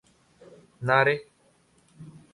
[0.81, 1.15] না, রে!